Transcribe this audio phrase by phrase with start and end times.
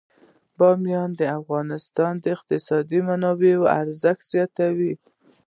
[0.57, 4.93] بامیان د افغانستان د اقتصادي منابعو ارزښت زیاتوي.